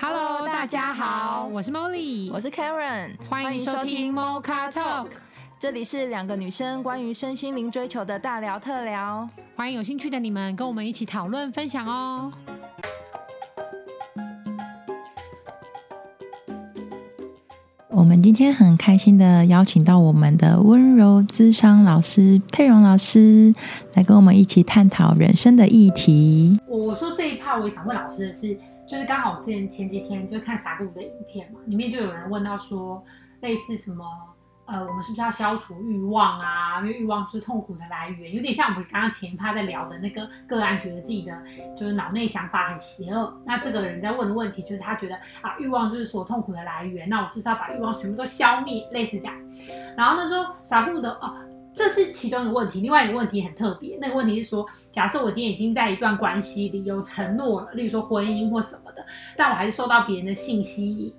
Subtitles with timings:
[0.00, 5.08] Hello，大家好，我是 Molly，我是 Karen，欢迎收听 Mocha Talk，
[5.58, 12.32] 这里是两个女生关于身心灵追求的大聊特聊，欢迎有兴趣的你们跟我们一起讨论分享哦。
[17.88, 23.52] 我们今天很开心的邀请到我们的温柔咨商老师佩蓉老师
[23.94, 26.56] 来跟我们一起探讨人生的议题。
[26.68, 28.56] 我说这一趴，我也想问老师的是，
[28.88, 33.04] 就是刚好之前前几天就看撒古的影片嘛，里面就有人问到说，
[33.40, 34.04] 类似什么。
[34.70, 36.78] 呃，我们是不是要消除欲望啊？
[36.82, 41.32] 因为欲望是痛苦的来源，有点像我们刚刚前一趴在聊的那个个案，觉得自己的
[41.74, 43.34] 就是脑内想法很邪恶。
[43.46, 47.08] 那这个人在问的问题就是他觉得啊，欲望就是所痛苦的来源。
[47.08, 48.86] 那我是不是要把欲望全部都消灭？
[48.92, 49.34] 类似这样。
[49.96, 51.34] 然后那时候撒布的哦，
[51.78, 52.80] 这是其中一个问题。
[52.80, 61.14] 另外一个问题很特别，那个问题是说，假设我今天已经在一段关系里有承诺了，例如说婚姻或什么的，但我还是收到别人的信息，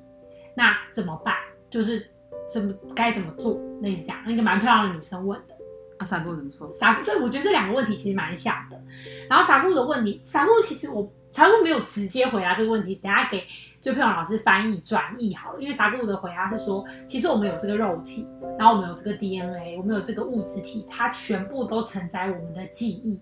[0.54, 1.34] 那怎么办？
[1.70, 2.06] 就是。
[2.52, 3.60] 怎么该怎么做？
[3.80, 5.56] 类似这样，那个蛮漂亮的女生问的。
[6.00, 6.72] 啊，撒姑怎么说？
[6.74, 8.82] 傻姑对，我觉得这两个问题其实蛮像的。
[9.30, 13.46] 然后傻姑的问题，傻姑其实我撒姑没有直接回答这个问题，等下给
[13.82, 15.60] 就佩蓉老师翻译转译好了。
[15.62, 18.26] 因为傻姑的回答是说，其实我们有这个肉体，
[18.58, 23.22] 然后我们有这个 DNA，我们有这个物质体，它全部都承载我们的记忆。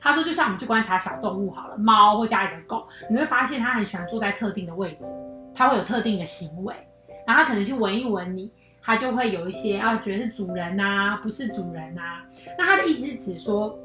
[0.00, 5.04] 他说，就像我们去观察小动物好了，猫或家里的狗，你会发现它很喜欢坐在特定的位置，
[5.54, 6.74] 它会有特定的行为，
[7.24, 8.50] 然后它可能去闻一闻你。
[8.86, 12.24] 他就会有一些啊，觉得是主人呐、啊，不是主人呐、啊。
[12.56, 13.76] 那他的意思是指说，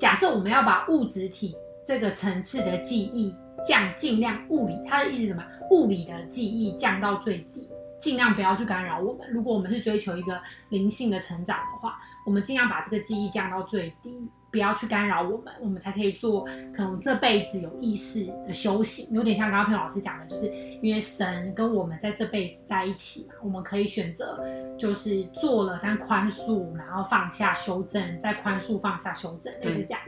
[0.00, 1.54] 假设我们要把物质体
[1.84, 3.36] 这个层次的记忆
[3.68, 5.44] 降，尽量物理，他的意思什么？
[5.70, 7.68] 物理的记忆降到最低，
[8.00, 9.30] 尽量不要去干扰我们。
[9.30, 14.26] 如果我们是追求一个灵性的成长的话，我们尽量把这个记忆降到最低。
[14.52, 20.46] 不要去干扰我们，我们才可以做可能这辈子有意识的修行，有点像刚刚佩老师讲的，就是
[20.82, 24.44] 因为神跟我们在这辈子在一起嘛，我们可以选择
[24.78, 30.00] 就是做了但宽恕，然后放下修正，再宽恕放下修正，就是这样。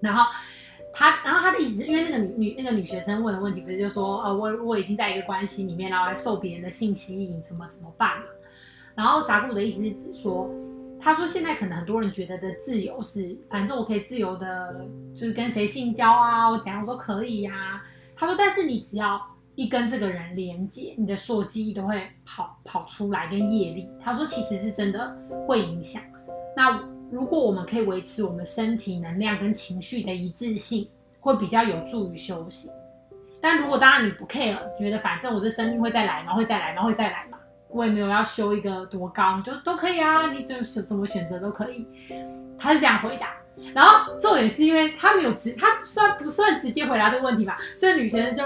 [0.00, 0.32] 然后
[0.94, 8.24] 他，然后他的意思是因为那个女女那个女学生问的问题，不是就说呃我我已经在一个关系里面，然后还受别人的性吸引，怎么怎么办嘛？
[8.94, 10.50] 然后撒古的意思是指说。
[11.04, 17.82] 他说：“现在可能很多人觉得的自由是，反正我可以自由的，就是跟谁性交啊，我怎样我都可以呀、啊。”
[18.14, 19.20] 他说：“但是你只要
[19.56, 25.12] 一跟这个人连接，你的所有记忆都会跑跑出来跟业力。”他说：“其实是真的
[25.48, 26.00] 会影响。
[26.56, 26.80] 那
[27.10, 30.88] 如果我们可以维持我们身体能量跟情绪的一致性，
[31.18, 32.72] 会比较有助于修行。
[33.40, 37.38] 但如果当然你不 care，觉得反正我这生命会再来嘛，会再来嘛，会再来嘛。”
[37.72, 41.86] 我也没有要修一个多高，就都可以啊，你怎么怎么选择都可以。
[42.58, 43.30] 他是这样回答，
[43.74, 47.58] 然后重点是因为他没有直，他算不算直接回答这个问题吧？
[47.76, 48.44] 所以女学生就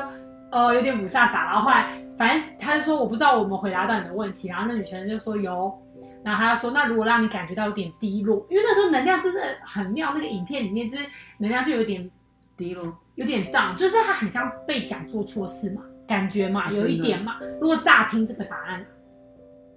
[0.51, 5.77] 呃有点不飒飒，然后后来反正他就说我不知道我们回答到你的问题，然后那女学生就说有，
[6.25, 11.05] 然后他就说那如果让你感觉到有点低落，因为那时候能量真的很妙，那个影片里面就是
[11.39, 12.11] 能量就有点
[12.57, 18.85] 低落，有点 down，就是他很像被讲做错事嘛，感觉嘛有一点嘛，如果乍听这个答案。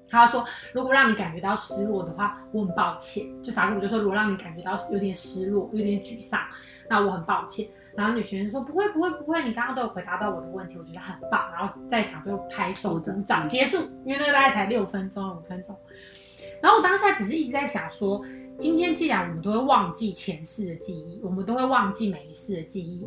[0.09, 0.43] 他说
[0.73, 6.39] ：“如果让你感觉到失落的话，我很抱歉。”就傻姑就说：“如果让你感觉到有点失落、有点沮丧，
[6.89, 15.77] 那我很抱歉。”然后女学生说：“不会，不会，不会，你刚刚都有回答到我的问题，我觉得很棒。”然后在场就拍手鼓掌结束，因为那个大概才六分钟、五分钟。
[16.61, 18.23] 然后我当下只是一直在想说：
[18.57, 23.05] 今天既然我们都会忘记前世的记忆，我们都会忘记每一世的记忆，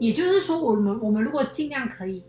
[0.00, 2.24] 也就是说，我们我们如果尽量可以。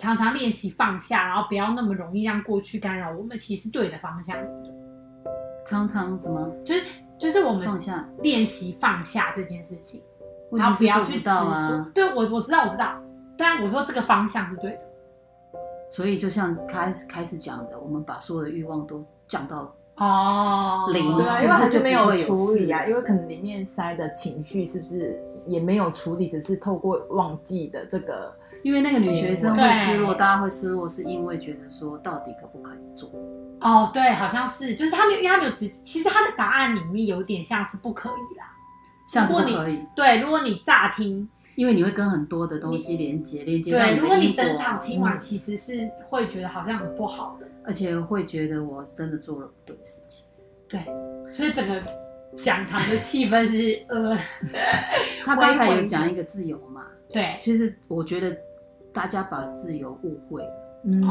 [0.00, 4.34] 常常练习放下，然后不要那么容易让过去干扰我们，其实是对的方向。
[5.66, 6.50] 常常怎么？
[6.64, 6.82] 就是
[7.18, 10.00] 就是我们放下练习放下这件事情，
[10.52, 11.90] 然后不要去到啊。
[11.94, 12.98] 对，我我知道我知道，
[13.36, 14.78] 但我说这个方向是对的。
[15.90, 28.34] 所以就像开始开始讲的，我们把所有的欲望都降到哦零，对啊，因为他就没有处理啊，因为可能里面塞的情绪是不是也没有处理，只是透过忘记的这个。
[28.62, 33.10] 因为那个女学生会失落，大家会失落，是因为觉得说到底可不可以做？
[33.60, 38.46] 哦，对，好像是，就是他没有，因为他没有直，其实他的答案里面有点像是不可以啦，
[39.06, 39.84] 像是不可以。
[39.94, 50.26] 对，如果你乍听，因为你会跟很多的东西连接，连接到对，如果你整场听完，其实是会觉得好像很不好的，而且会觉得我真的做了不对的事情。
[50.68, 50.80] 对，
[51.32, 51.82] 所以整个
[52.36, 54.16] 讲堂的气氛是呃，
[55.24, 56.86] 他刚才有 讲一个自由嘛？
[57.12, 58.36] 对，其实我觉得。
[58.92, 60.42] 大家把自由误会。
[60.42, 61.02] 了，嗯，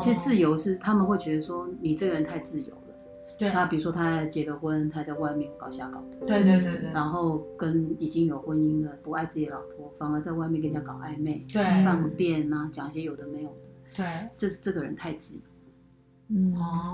[0.00, 2.94] 其实自由是他们会觉得说你这个人太自由了，
[3.36, 11.62] 对，他比如说他结了婚，他在外面搞瞎搞的，对对对对，然后跟已经有婚姻了不爱自己的老婆，反而在外面跟人家搞暧昧，对。
[11.84, 13.56] 放电啊，讲一些有的没有的，
[13.96, 14.06] 对，
[14.36, 15.40] 这是这个人太自由，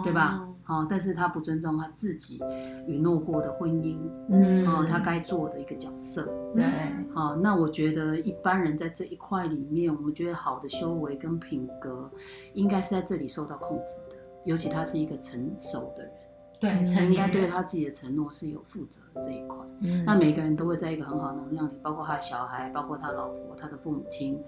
[0.04, 0.48] 对吧？
[0.64, 2.38] 好，但是他不尊重他自己
[2.86, 3.98] 允诺过的婚姻，
[4.28, 6.24] 嗯哦，他该做的一个角色。
[6.54, 6.64] 对，
[7.12, 12.08] 好，那我觉得一般人在这一块里面，我觉得好的修为跟品格，
[12.54, 14.16] 应该是在这里受到控制的。
[14.44, 19.58] 尤其他是一个成熟的人，对，应该对他自己的承诺是有负责的这一块。
[19.80, 24.40] 嗯那每个人都会在一个很好的能量里，包括他的小孩，包括他老婆、他的父母亲，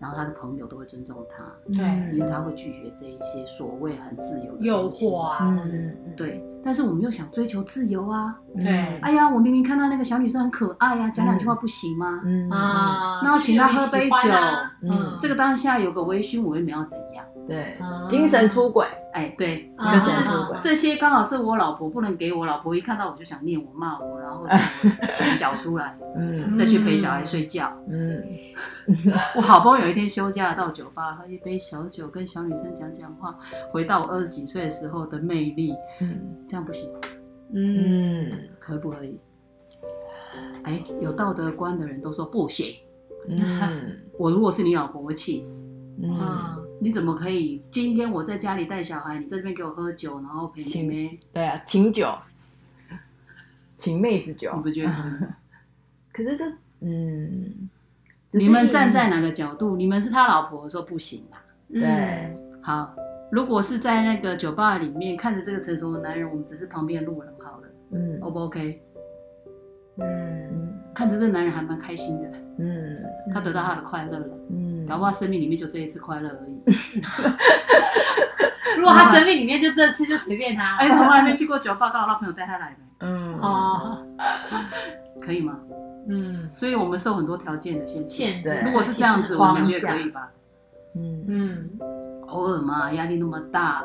[0.00, 5.20] 然后他的朋友都会尊重他，对因为他会拒绝这一些所谓很自由的诱惑。
[5.22, 8.36] 啊，嗯或者是对，但是我们又想追求自由啊！
[8.60, 12.20] 对哎呀，我明明看到那个小女生很可爱呀、讲两句话不行吗？
[12.24, 14.16] 嗯啊，那我请她喝杯酒
[14.82, 17.24] 嗯，这个当下有个微醺，我又没有怎样。
[17.48, 17.76] 对。
[17.80, 19.92] 嗯精神出轨，哎，对，啊。
[19.92, 26.56] 可是精神出轨，这些刚好是我老婆不能给我，老婆一看到我就想念我、骂我，然后叫我先缴出来，嗯。
[26.56, 27.70] 再去陪小孩睡觉。
[27.88, 28.22] 嗯。
[29.36, 33.38] 我好不容易有一天休假到酒吧喝一杯小酒，跟小女生讲讲话，
[33.70, 36.18] 回到我二十几岁的时候的魅力，嗯。
[36.46, 36.90] 这样不行。
[36.94, 36.98] 吗？
[37.52, 39.20] 嗯，嗯可不可以？
[40.64, 42.74] 哎，有道德观的人都说不行。
[43.28, 43.98] 嗯。
[44.18, 45.66] 我如果是你老婆，我会气死。
[46.02, 47.62] 嗯，嗯，你怎么可以？
[47.70, 52.12] 今天我在家里带小孩，你在这边给我喝酒，然后陪妹妹，对啊，请酒，
[53.74, 54.52] 请妹子酒。
[54.56, 54.92] 你，不觉得
[56.12, 56.44] 可是这
[56.80, 57.68] 嗯，
[58.30, 59.76] 你们站在哪个角度？
[59.76, 61.42] 你们是他老婆的时候不行啊。
[61.70, 62.34] 嗯对。
[62.62, 62.94] 好，
[63.30, 67.68] 如果是在那个酒吧里面看着这个成熟的男人，我们只是旁边的路人好了。
[67.90, 68.80] 嗯，O 不 OK？
[69.96, 70.74] 嗯。
[70.94, 72.96] 看着这男人还蛮开心的，嗯。
[73.32, 76.62] 他得到他的快乐了，嗯，搞不好生命里面就这一次快乐而已。
[78.78, 84.06] 如果他生命里面就这次就随便他，哎，从来没去过酒吧，刚好让朋友带他来的，嗯哦，
[85.20, 85.58] 可以吗？
[86.08, 88.14] 嗯，所以我们受很多条件的限制。
[88.14, 90.30] 限制，如果是这样子，我框们觉得可以吧？
[90.96, 91.70] 嗯嗯
[92.28, 93.84] 偶尔嘛，压力那么大，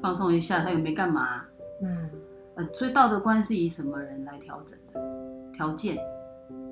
[0.00, 1.42] 放松一下，他又没干嘛。
[1.82, 2.08] 嗯
[2.54, 5.00] 呃，所以道德观是以什么人来调整的？
[5.52, 5.96] 条件？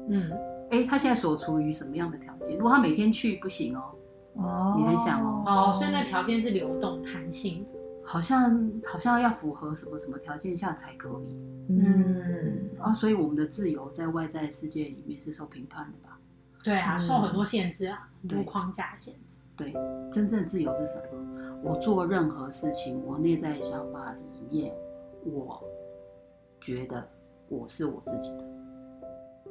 [0.09, 0.31] 嗯，
[0.70, 2.56] 哎，他现在所处于什么样的条件？
[2.56, 3.94] 如果他每天去不行哦，
[4.34, 11.37] 哦，你很想哦哦，所以那条件是流动弹性的，好像好像要符合什么什么条件下才可以
[11.69, 12.93] 嗯啊。
[12.93, 16.19] 所以我们的自由在外在世界里面是受评判的吧？
[16.62, 19.72] 对啊，嗯受很多限制啊，很多对框架限制，对，
[20.12, 21.61] 真正自由是什么？
[21.62, 24.72] 我做任何事情，我内在想法里面，
[25.25, 25.62] 我
[26.61, 27.06] 觉得
[27.49, 28.44] 我是我自己的，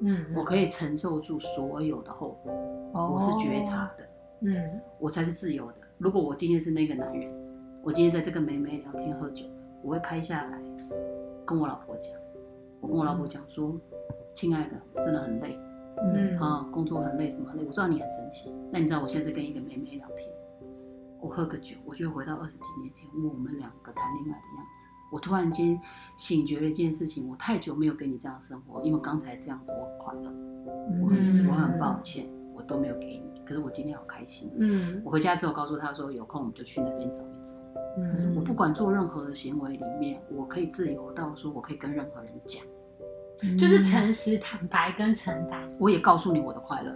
[0.02, 2.52] 嗯，我可以承受住所有的后果，
[2.94, 4.10] 哦我是觉察的，
[4.42, 5.82] 嗯我才是自由的。
[5.98, 7.32] 如果我今天是那个男人，
[7.84, 9.46] 我今天在这个美眉聊天喝酒，
[9.84, 10.62] 我会拍下来
[11.46, 12.14] 跟我老婆讲，
[12.80, 13.76] 我跟我老婆讲说，
[14.34, 15.58] 亲爱的，我真的很累。
[16.02, 17.66] 嗯啊，工作很累，什么很累？
[17.66, 18.54] 我知道你很生气。
[18.72, 20.30] 那你知道我现在跟一个妹妹聊天，
[21.20, 24.79] 我喝个酒，我就会回到二十几年前我们两个谈恋爱的样子。
[25.12, 25.80] 我突然间
[26.16, 30.32] 醒觉了一件事情，我太久没有跟你这样生活，因为刚才这样子我很快乐，
[31.02, 33.30] 我很、嗯我很抱歉，我都没有给你。
[33.46, 34.52] 可是我今天好开心。
[34.60, 37.56] 嗯我回家之后告诉他说，有空我们就去那边走一走。
[37.98, 42.64] 嗯我不管做任何的行为里面，我可以自由到说我可以跟任何人讲，
[43.58, 46.92] 就是诚实、坦白跟承担，我也告诉你我的快乐。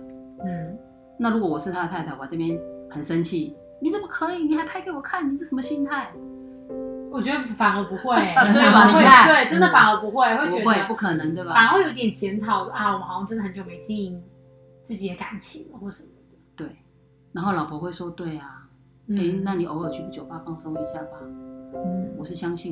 [0.46, 0.78] 嗯
[1.18, 4.44] 那如果我是他的太太，我这边很生气，你怎么可以？
[4.44, 6.12] 你还拍给我看，你是什么心态？
[7.14, 8.16] 我觉得反而不会，
[8.54, 11.54] 对吧你看对，真的反而不会，会觉，得不可能，对吧？
[11.54, 14.20] 反而会有点检讨啊，我们好像真的很久没经营
[14.84, 16.38] 自己的感情了，或什么的。
[16.56, 16.76] 对。
[17.32, 18.68] 然后老婆会说：“对啊，
[19.10, 21.20] 哎、嗯那你偶尔去酒吧放松一下吧。
[21.76, 22.72] 嗯我是相信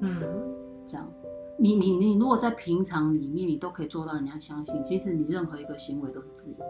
[0.00, 0.54] 你的，嗯
[0.86, 1.08] 这样。
[1.58, 6.66] 你你你，如果在平常里面你都可以做到人家相信，其实你任何一个行为都是自由的。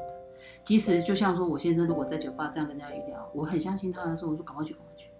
[0.64, 5.10] 即使就像说我先生如果在酒吧这样跟人家一聊，我很相信他的时候，我说赶快去，赶快去，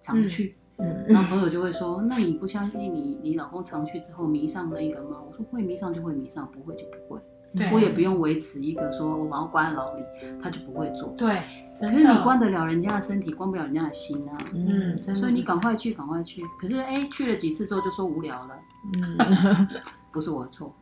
[0.00, 0.56] 常去。
[0.58, 0.60] 嗯
[1.08, 7.20] 然后朋友就会说：“那你不相信你你老公常去之后迷上那个吗？”我说：“会迷上就会迷上，不会就不会。
[7.56, 10.02] 对我也不用维持一个说我把我关在牢里，
[10.42, 11.14] 他就不会做。
[11.16, 11.40] 对，
[11.78, 14.36] 可是你关得了人家的身体，关不了人家的心啊。
[14.54, 16.42] 嗯，所以你赶快去，赶快去。
[16.60, 18.58] 可是哎，去了几次之后就说无聊了，
[18.94, 19.68] 嗯
[20.10, 20.74] 不是我的错。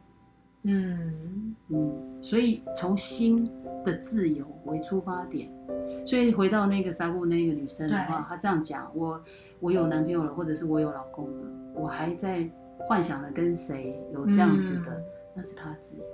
[0.62, 1.54] 嗯。
[1.68, 3.48] 嗯，所以从心
[3.84, 5.50] 的自由为出发点。
[6.06, 9.22] 所以回到那个沙姑那个女生的话，她这样讲：我
[9.60, 15.04] 我有男朋友了，或者是我有老公了，我还在幻想着跟谁有这样子的，嗯。
[15.34, 16.04] 那是她自由。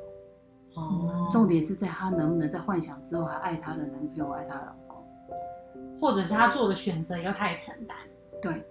[0.75, 5.05] 哦，重点是在她能不能在幻想之后还爱她的男朋友，爱她的老公。
[6.01, 7.97] 或者是她做的选择以后他也承担，
[8.41, 8.65] 对，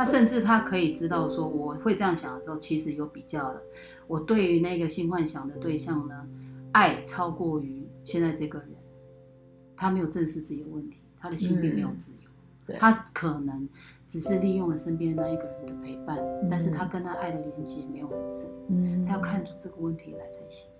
[0.00, 3.60] 他甚至他可以知道说，我会这样想的时候，其实有比较了。
[4.06, 6.26] 我对于那个性幻想的对象呢，
[6.72, 8.70] 爱超过于现在这个人，
[9.76, 12.30] 他没有正视自己的问题，他的心并没有自由，
[12.68, 13.68] 嗯、他可能
[14.08, 20.70] 只是利用了身边那一个人的陪伴，嗯、但是他跟他爱的连接没有很深，嗯，他要看出这个问题来才行。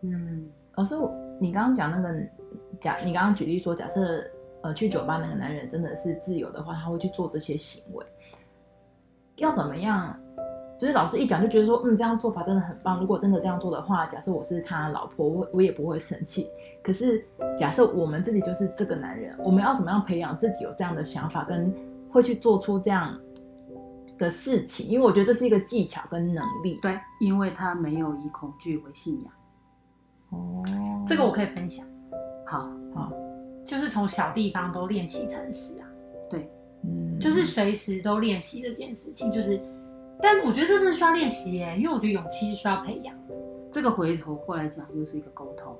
[0.00, 0.96] 嗯，老师，
[1.40, 2.20] 你刚刚讲那个
[2.80, 4.28] 假，你刚刚举例说，假设
[4.62, 8.04] 呃去酒吧那个男人真的是自由的话，他会去做这些行为。
[9.42, 10.16] 要怎么样？
[10.78, 12.98] 就是老师一讲就觉得说，嗯，这样做法真的很棒。
[13.00, 16.48] 如果真的这样做的话，假设我是他老婆，我我也不会生气。
[16.82, 17.24] 可是
[17.58, 21.72] 假设我们自己就是这个男人，我们要怎么样培养自己有这样的想法，跟
[22.10, 23.16] 会去做出这样
[24.18, 24.86] 的事情？
[24.86, 26.78] 因为我觉得这是一个技巧跟能力。
[26.80, 29.32] 对，因为他没有以恐惧为信仰。
[30.30, 30.64] 哦，
[31.06, 31.86] 这个我可以分享。
[32.46, 33.12] 好，好，
[33.64, 35.86] 就是从小地方都练习诚实啊。
[37.20, 39.60] 就是随时都练习这件事情，就是，
[40.20, 43.36] 但我觉得这真的需要练习耶，因为我觉得勇气是需要培养的。
[43.70, 45.78] 这个回头过来讲，又是一个沟通，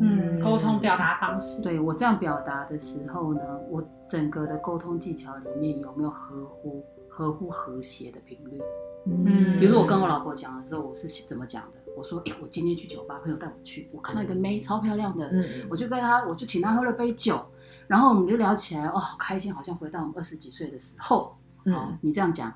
[0.00, 1.60] 嗯，沟通表达方式。
[1.62, 8.60] 对，我这样表达的时候呢，我整个的沟通技巧里面有没有合乎合乎和谐的频率？
[9.06, 11.78] 嗯，比如说我跟我老婆讲的时候，我是怎么讲的？
[11.96, 17.44] 我说，哎，我今天去酒吧，朋友带我去，我看到一个妹超漂亮的，嗯，我就跟她，我就请她喝了杯酒。
[17.88, 21.34] 然后我们就聊起来，哦，好开心，好像回到我们二十几岁的时候。
[21.64, 22.50] 嗯、哦，你这样讲，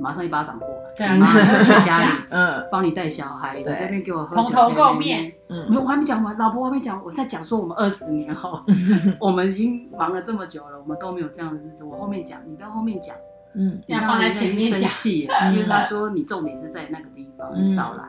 [0.00, 8.60] 马上一巴掌过来，对啊，在家里， 嗯，帮你带小孩，对你这边给我喝酒，蓬头垢面，嗯，没有，我还没讲完，老婆我还没讲，我在讲说我们二十年后，
[9.20, 11.84] 我们已经忙了这么久了，我们都没有这样的日子。
[11.84, 13.14] 我后面讲，你不要后面讲，
[13.54, 18.04] 嗯，要放在前面讲，生气，因为他说你重点是在那个地方，你少来，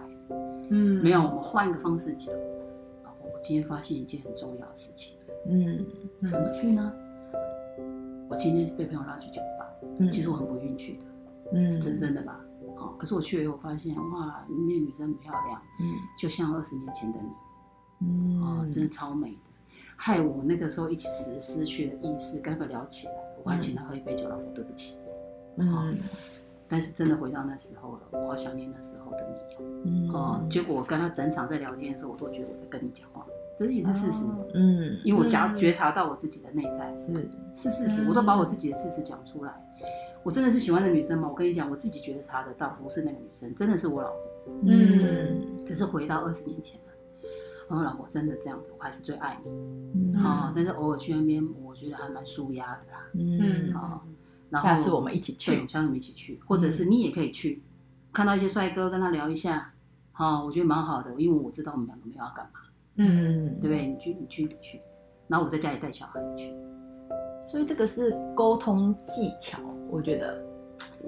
[0.72, 2.34] 嗯，没有，我们换一个方式讲。
[3.04, 5.19] 老婆，我今天发现一件很重要的事情。
[5.46, 5.86] 嗯，
[6.28, 6.94] 什么事呢？
[8.30, 9.68] 我今天被朋友拉去酒吧，
[10.00, 11.06] 嗯，其实我很不愿意去的，
[11.54, 12.40] 嗯，是真的吧？
[12.78, 15.86] 哦，可是我去了以后发现，哇，那女生很漂亮，嗯，
[16.18, 19.40] 就像二十年前的你，嗯，哦，真的超美的，
[19.96, 24.98] 害我那个时候一时失去了意识，跟他聊起来，我还请他喝一杯酒，老婆对不起，
[25.58, 25.98] 嗯，
[26.68, 33.26] 但是真的回到那时候了，我好想念那时候的你，嗯，哦，结果我跟他整场在聊天的时候，我都觉得我在跟你讲话。
[33.60, 37.30] 这也是事实，嗯，因为我觉觉察到我自己的内在是。
[37.54, 39.54] 是事实，我都把我自己的事实讲出来。
[40.24, 41.28] 我真的是喜欢的女生吗？
[41.28, 46.94] 我跟你讲，我自己觉得她的倒不是那个女生，真的是我老婆，嗯，只是回到二十年前了。
[47.68, 54.02] 我老婆真的这样子，我还是最爱你，啊，但是偶尔去那边，我觉得还蛮舒压的啦，嗯，啊，
[54.50, 57.62] 然后下次我们一起去，下次我们一起去，或者是你也可以去，
[58.14, 59.74] 看到一些帅哥跟他聊一下，
[60.14, 62.59] 好，我觉得蛮好的，因为我知道我们两个没有要干嘛。
[62.96, 63.88] 嗯，对不对？
[63.88, 64.82] 你去，你去，你去，
[65.28, 66.54] 然后我在家里带小孩去，
[67.44, 70.44] 所以这个是沟通技巧，我觉得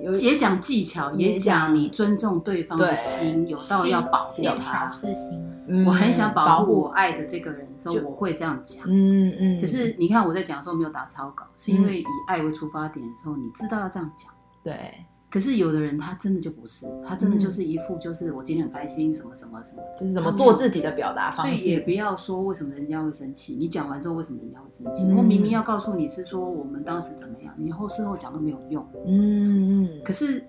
[0.02, 4.90] 有也讲技巧，也讲你尊重对方的心，有到要保护他。
[4.90, 8.86] 是心，我很想保护我爱的这个人的时候，我会这样讲。
[8.88, 9.60] 嗯嗯。
[9.60, 14.32] 可是你看我在讲的时候没有打草稿，是因为以爱为出发点的时候，你知道要这样讲。
[14.64, 15.06] 对。
[15.32, 21.56] 可是有的人他真的就不是，他真的就是一副就是我今天很开心，什么什么什么，就是怎么做自己的表达方式。
[21.56, 25.06] 所以也不要说为什么人家会生气，你讲完之后为什么人家会生气？
[25.16, 28.86] 我明明要告诉你是说我们当时怎么样，你后事后讲都没有用。
[29.08, 30.02] 嗯嗯。
[30.04, 30.44] 可是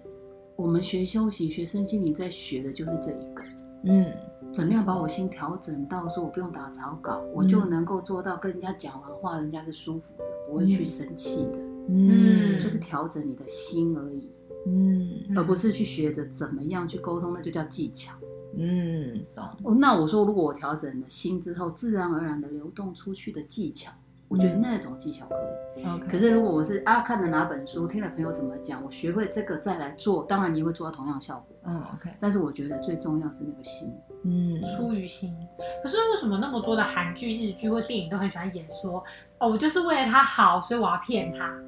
[0.57, 3.45] 我们学修行、学身心灵在学的就是这一个。
[3.85, 4.07] 嗯。
[4.51, 11.59] 怎么样把我心调整到说我不用打草稿，我就能够做到跟人家讲完话，人家是舒服的，不会去生气的。
[11.89, 12.61] 嗯。
[12.61, 14.29] 就是调整你的心而已。
[14.67, 18.15] 嗯，而不是去学着怎么样去沟通，那就叫技巧。
[18.57, 19.45] 嗯，懂。
[19.65, 23.91] 哦，那我说，如果我调整了心之后，自然而然的流动出去的技巧，
[24.29, 25.85] 我觉得那种技巧可以。
[25.87, 26.07] OK。
[26.07, 31.57] 可是如果我是啊，看了哪本书，听了朋友怎么讲，我学会这个再来做，当然你会做到同样效果。
[31.65, 32.11] 嗯，OK。
[32.21, 33.91] 但是我觉得最重要是那个心，
[34.25, 35.35] 嗯，出于心。
[35.83, 39.03] 可是为什么那么多的韩剧、日剧或电影都很喜欢演说，
[39.39, 41.59] 哦，我就是为了他好，所以我要骗他。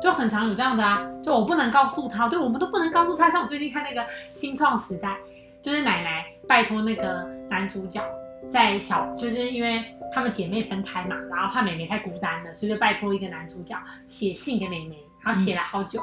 [0.00, 3.30] 就很常有这样的啊，就我不能告诉他，对，我们都不能告诉他。
[3.30, 4.00] 像我最近看那个
[4.32, 5.08] 《新创时代》，
[5.60, 8.00] 就是奶奶拜托那个男主角，
[8.52, 13.76] 在小，就是因为他们姐妹分开嘛，然后怕妹妹太孤单了，所以就拜托一个男主角
[14.06, 16.00] 写信给妹妹，然后写了好久，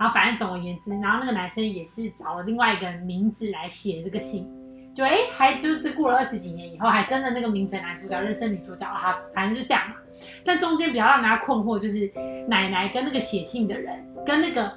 [0.00, 4.50] 然后反正总而言之，然后那个男生也是找了另外一个名字来写这个信。
[4.96, 9.96] 就哎，还就这过了二十几年以后，还真的那个名字的男主角认识女主角了哈，反正就这样嘛。
[10.42, 12.10] 但中间比较让大家困惑，就是
[12.48, 14.72] 奶奶跟那个写信的人，跟那个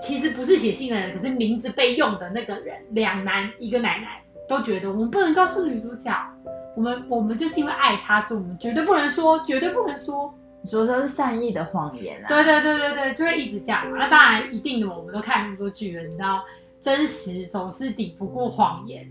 [0.00, 6.12] 其实不是写信的人，可是名字被用的那个人，两男一个奶奶，都觉得我们不能告诉女主角，
[6.76, 10.32] 我们我们就是因为爱她，所以我们绝对不能说，绝对不能说。
[10.62, 12.26] 你说说是善意的谎言啊？
[12.26, 13.98] 对对对对对，就会一直这样嘛。
[13.98, 16.42] 那当然一定的，我们都看那么多剧了，你知道，
[16.80, 19.06] 真实总是抵不过谎言。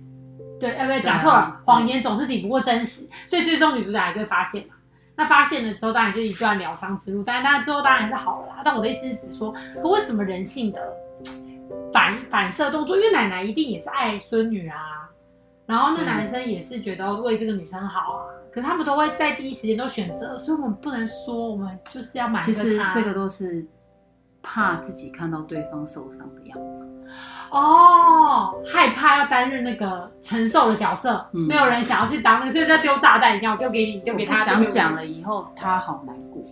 [0.64, 4.76] 对，哎，不对，讲错了，谎言总是抵不过真实，所以最终女主角还是会发现嘛。
[5.16, 8.62] 那发现了之后，当然就一段疗伤之路，但是当然最后当然是好了啦。
[8.64, 10.94] 但我的意思是，只说，可为什么人性的
[11.92, 12.96] 反反射动作？
[12.96, 14.78] 因为奶奶一定也是爱孙女啊。
[15.66, 22.52] 然后那男生也是觉得为这个女生好啊，可是他们都会在第一时间都选择，所以我们不能说我们就是要瞒着他。
[22.52, 23.66] 其实这个都是
[24.44, 26.88] 怕自己看到对方受伤的样子。
[27.50, 34.34] 哦，害怕要担任那个承受的角色，嗯、没有人想要去当那个，就在丢炸弹一样，丢给你，丢给他。
[34.36, 36.44] 想讲了以后，他好难过，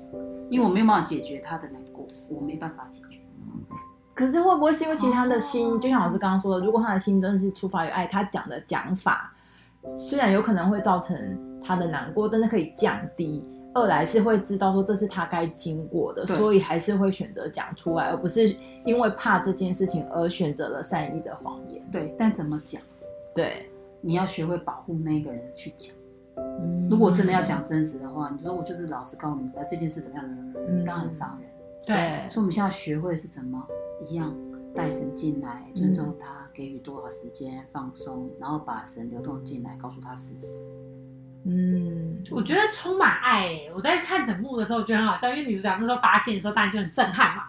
[0.50, 3.20] 因为我没有办法解决他的难过，我没办法解决。
[4.14, 9.34] 可是会不会是因为其实他的心，就像老师刚刚说的，如果他的心真的是出发于爱，他讲的讲法
[9.88, 11.18] 虽然有可能会造成
[11.64, 13.44] 他的难过，但是可以降低。
[13.74, 21.82] 二来是会知道说这是他该经过的，所以还是会选择讲出来，而不是因为怕这件事情而选择了善意的谎言。
[21.92, 22.82] 对，但怎么讲？
[23.34, 23.70] 对，
[24.02, 25.96] 你要学会保护那个人去讲。
[26.38, 30.26] 嗯，如果真的要讲真实的话，你说我就是老实告诉你，这件事怎么样？
[30.56, 31.50] 嗯，当然很伤人。
[31.86, 33.62] 对，所以我们现在学会是怎么？
[34.10, 34.36] 一样
[34.74, 40.64] 带神进来，尊重他，嗯、给予多少时间放松，然后把神流动进来，告诉他事实。
[41.46, 43.72] 嗯，我觉得充满爱、欸。
[43.76, 47.44] 我在看整幕的时候，我觉得很好笑，因为女主角那时候发现的时候，当然就很震撼嘛。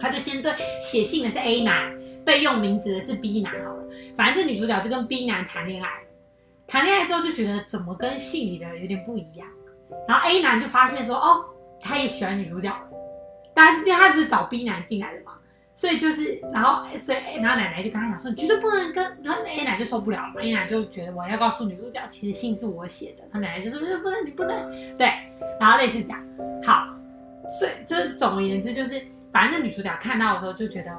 [0.00, 3.84] 她就先对写信的是 A 男，备用名字的是 B 男，好了，
[4.16, 5.88] 反正这女主角就跟 B 男谈恋爱，
[6.66, 9.46] 谈恋爱之后就觉得怎么跟信里的有点不一样，
[10.08, 11.44] 然后 A 男就发现说，哦，
[11.78, 12.74] 他也喜欢女主角，
[13.54, 15.32] 但因为他不是找 B 男进来的嘛。
[15.72, 25.10] 所以就是，然后所以，然后奶奶就跟他讲说，你绝对不能跟，然后 A 奶就受不了了嘛，A 奶就觉得我要告诉女主角，其实信是我写的，他奶奶就说，不能，你不能，对，
[25.58, 26.22] 然后类似这样，
[26.62, 26.86] 好，
[27.58, 29.00] 所以就是总而言之，就是
[29.32, 30.92] 反正那女主角看到的时候就觉得，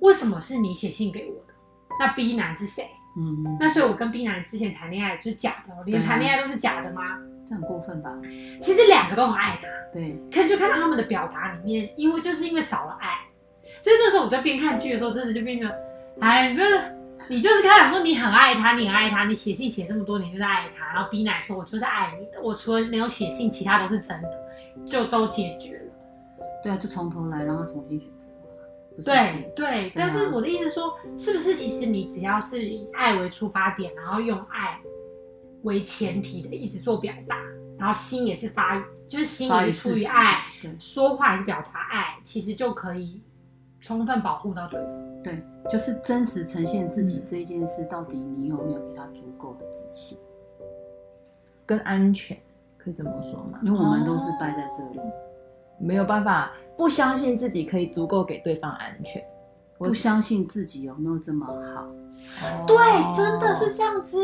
[0.00, 1.54] 为什么是你写信给我的？
[1.98, 2.86] 那 B 男是谁？
[3.16, 7.18] 嗯，那所以我跟 B 男之前谈恋爱就是假的，连谈恋爱都是假的吗？
[7.44, 8.14] 这很过分吧？
[8.62, 13.18] 其实两个都很爱他，对，可就看到他们的表达里面，因为就是因为少了爱。
[13.82, 15.70] 就是那时候我在边看剧的时候，真的就变成，
[16.20, 16.80] 哎，不是，
[17.28, 24.28] 你就是开始说你很爱他，你很爱他，你写信写这么多年就是爱他，然后 B 奶说，我就是爱你的，我除了没有写信，其他都是真的，
[24.84, 25.92] 就都解决了。
[26.62, 28.26] 对啊，就从头来，然后重新选择。
[29.02, 34.78] 对对，但是我的意思说，是不是其实你只要是以爱为出发点，然后用爱
[35.62, 37.36] 为前提的一直做表达，
[37.78, 40.44] 然后心也是发，就是心也是出于爱，
[40.78, 43.22] 说话也是表达爱，其实就可以。
[43.80, 50.18] 充分保护到对方，对，就是真实呈现自己这一件事，到底你有没有给他足够的自信
[51.64, 52.36] 跟安全？
[52.76, 53.60] 可以这么说吗？
[53.62, 55.00] 因为我们都是败在这里，
[55.78, 59.22] 没有办法不相信自己可以足够给对方安全。
[59.88, 61.86] 不相信自己有没有这么好？
[62.66, 62.76] 对，
[63.16, 64.16] 真的是这样子，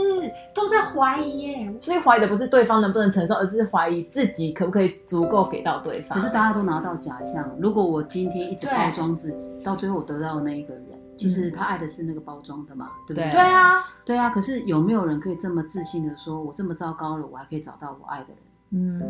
[0.55, 1.75] 都在怀疑耶。
[1.81, 6.19] 所以怀疑的不是对方能不能承受，而是怀疑自己可不可以足够给到对方。
[6.19, 10.85] 可是大家都拿到假象，如果我今天一直包装自己，到最后我得到的那一个人，
[11.16, 13.31] 其实他爱的是那个包装的嘛，对不对？
[13.31, 14.31] 对啊，对啊。
[14.31, 18.38] 可是有没有人可以这么自信的说，我这么糟糕了，我还可以找到我爱的人？
[18.73, 19.03] 嗯，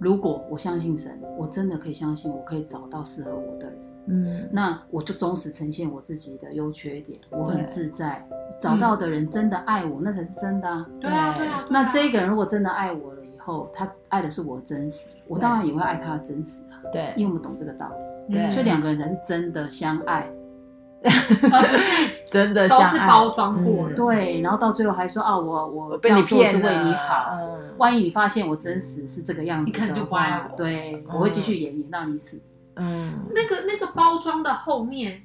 [0.00, 3.78] 如果我相信神，我真的可以相信，我可以找到适合我的人。
[4.08, 8.26] 嗯，那我就忠实呈现我自己的优缺点，我很自在。
[8.58, 10.86] 找到的人真的爱我，那才是真的啊。
[11.00, 11.64] 对啊，对啊。
[11.68, 16.80] 那这个人如果真的爱我了以后，他爱的是我真实，我当然也会爱他的真实啊。
[16.92, 17.86] 对，因为我们懂这个道
[18.28, 18.34] 理。
[18.34, 20.26] 对，所以两个人才是真的相爱，
[21.04, 23.88] 而不是真 的都是包装过。
[23.90, 27.38] 对，然后到最后还说啊，我我被你骗是为你好。
[27.76, 30.56] 万一你发现我真实是这个样子，你可能就不爱我。
[30.56, 32.36] 对，我会继续演演到你死。
[32.38, 32.40] 嗯，
[32.76, 35.22] 那个那个包装的后面，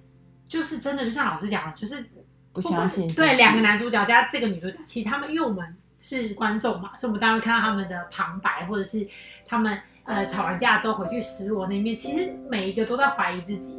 [0.47, 2.05] 就是真的，就像老师讲的，就是
[2.53, 3.07] 不相信。
[3.13, 9.05] 对，两个男主角加这个女主角，其实他们因为我们是观众嘛，所以我们当然看到他们的旁白，或者是
[9.45, 13.77] 他们呃吵完架之后回去失落那一面，其实每一个都在怀疑自己。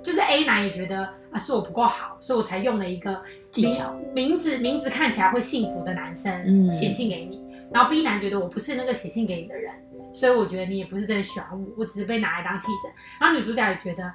[0.00, 9.74] 就是 A 男也觉得啊是我不够好，所以我才用了一个技巧，名字名字看起来会幸福的男生写信给你，嗯、然后 B 男觉得我不是那个写信给你的人。
[10.12, 12.90] 所以我觉得你也不是真的喜欢我，我只是被拿来当替身。
[13.20, 14.12] 然后女主角也觉得，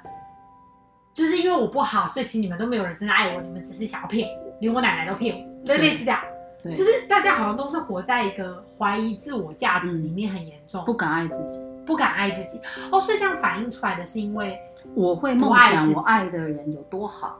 [1.12, 6.20] 就是因为我不好，所以其实你们都没有人真的爱我，你们只是想要骗我，连我奶奶都骗我，对类似这样。
[6.62, 12.60] 对，就是大家好像都是活在一个怀疑自我价值里面很严重，不敢爱自己，不敢爱自己。
[12.90, 14.58] 哦，所以这样反映出来的是因为
[14.94, 17.38] 我会梦想我爱的人有多好。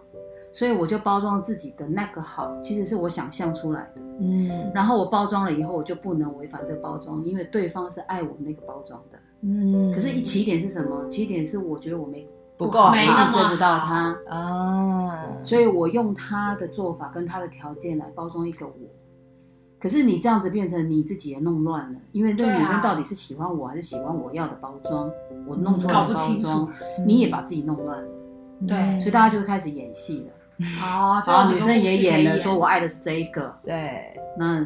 [0.55, 4.03] 所以我就包装自己的那个好，其实是我想象出来的。
[4.21, 9.19] 嗯，然后我包装了以后，我就不能违反这个包装，因为对方是爱我那个包装的。
[9.43, 11.09] 嗯，可是，一起点是什么？
[11.09, 12.25] 起点是我觉得我没
[12.57, 18.73] 不够没那么追不到他，啊，所以我用他的做法跟他的条件来包装一个我。
[19.81, 25.11] 可是你这样子变成你自己也弄乱了，因为这个女生到底是喜欢我还是喜欢我要的包装？
[25.49, 26.73] 我弄出来的包装楚，
[27.05, 28.09] 你也把自己弄乱了，
[28.69, 30.33] 对所以大家就开始演戏了。
[30.83, 34.65] 哦， 然后女生也演了，说我爱的是这一个，对，那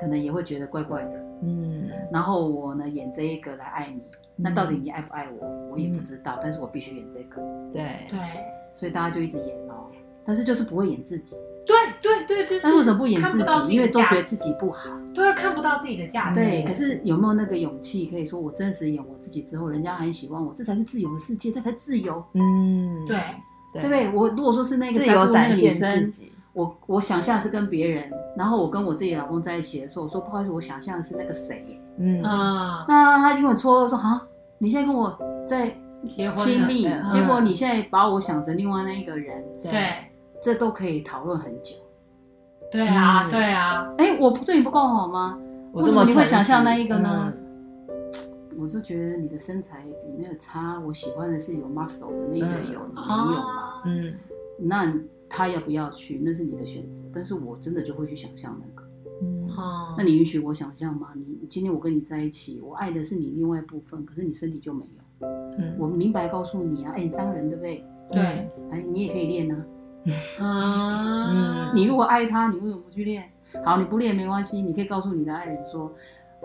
[0.00, 1.10] 可能也会觉得怪怪的。
[1.42, 4.02] 嗯，然后我呢演这一个来爱你，
[4.36, 7.40] 那到底你爱不爱我，我也不知道，但是我必须演这个。
[7.72, 8.18] 对对
[8.72, 9.86] 所以大家就一直演哦，
[10.24, 11.36] 但是就是不会演自己。
[11.66, 12.64] 对对对，就是。
[12.64, 13.72] 但为什么不演自己？
[13.74, 14.90] 因为都觉得自自己不好。
[15.14, 16.36] 对，看不到自己的价值。
[16.36, 23.20] 对，可是有没有那个勇气，可以说我真实演我自己之后，人家很喜欢我，这才是自由的世界，这才自由，嗯，对
[23.72, 23.82] 对。
[23.82, 24.12] 不对？
[24.12, 32.22] 我如果说是那个自由展现自生，己，我我想象是跟别人，然后我跟我自己老公在一起的时候，我说不好意思，我想象的是那个谁，嗯。
[32.22, 34.22] 嗯，那他因为戳说啊，
[34.58, 35.74] 你现在跟我在
[36.08, 39.90] 结婚亲密，嗯结果你现在把我想成另外那一个人，对
[40.42, 41.74] 这都可以讨论很久。
[42.70, 43.30] 对啊嗯。
[43.30, 45.38] 对啊，哎，我不对你不够好吗？
[45.72, 47.24] 为什么你会想象那一个呢？
[47.26, 47.44] 嗯
[48.58, 53.42] 我就觉得你的身材比那个差，我喜欢的是有 muscle 的那个嗯有，你没有嘛？
[53.42, 54.14] 啊嗯
[54.60, 54.92] 那
[55.28, 57.04] 他要不要去，那是你的选择。
[57.12, 58.88] 但是我真的就会去想象那个。
[59.22, 61.08] 嗯哦那你允许我想象吗？
[61.14, 65.26] 你今天我跟你在一起，我爱的是你另外一部分，可是你身体就没有。
[65.58, 67.84] 嗯我明白告诉你啊，哎，你伤人对不对？
[68.10, 68.20] 对，
[68.70, 69.64] 哎，你也可以练啊。
[70.40, 73.24] 嗯， 你如果爱他，你为什么不去练？
[73.64, 75.92] 好，你不练没关系，你可以告诉你的爱人说，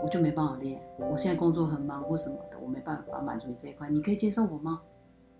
[0.01, 4.81] 我就没办法练，我现在工作很忙或什么的，我没办法满足你这一块，你可以接受我吗？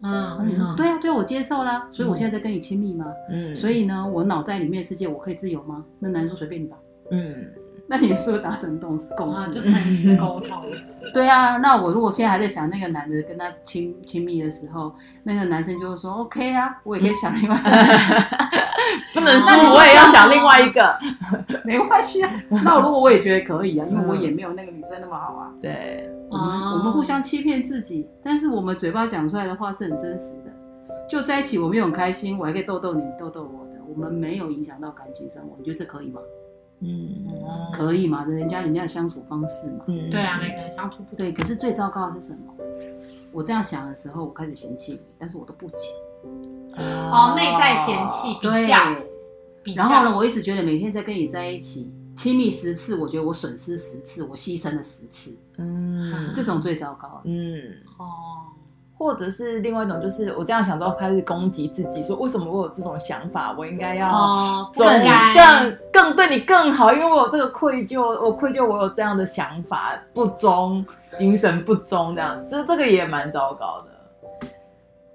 [0.01, 3.05] 嗯，对啊，对啊，我接受啦，所以我现在在跟你亲密吗？
[3.29, 5.85] 嗯，所以呢，我脑袋里面的世界我可以自由吗？
[5.99, 6.77] 那男人说随便你吧。
[7.11, 7.45] 嗯
[7.85, 9.13] 那你们是不是达成共识？
[9.15, 9.69] 共啊，就识？
[9.71, 10.63] 诚实沟通，
[11.13, 14.93] 对啊，那我如果现在还在想那个男的跟他亲亲密的时候，
[15.23, 17.69] 那个男生就会说 OK 啊，我也可以想另外一个，
[19.13, 20.97] 不能说我也要想另外一个，
[21.65, 22.33] 没关系啊。
[22.49, 25.51] 那如果我也觉得可以啊，因为我也没有那个女生那么好啊。
[25.61, 30.53] 对，我们哦我们互相欺骗自己，但是我们嘴巴讲出来的话是很真实的。
[31.09, 36.21] 就在一起，我们又很开心，我还可以逗逗你，逗逗我的，我们没有影响到感情生活，你觉得这可以吗？
[36.83, 38.25] 嗯可以嘛？
[38.25, 39.85] 人家人家的相处方式嘛。
[39.87, 42.53] 嗯对啊，每个人相处不同，对，可是最糟糕的是什么？
[43.31, 45.79] 我这样想的时候，我开始嫌弃你，但是我都不讲。
[46.75, 48.75] 哦，内在嫌弃比对，较，
[49.63, 57.21] 比较然后呢，我一直觉得每天在跟你在一起，亲密十次，我觉得我损失十次，我牺牲了十次，嗯这种最糟糕。
[57.23, 57.59] 嗯。
[57.97, 58.05] 哦，
[58.95, 63.55] 或者是另外一种，就是我这样想之后开始攻击自己，说为什么我有这种想法？
[63.57, 70.84] 我应该要更该更更对你更好，因为我有这个愧疚，我愧疚我有这样的想法，不忠，
[71.17, 73.93] 精神不忠，这样，这这个也蛮糟糕的。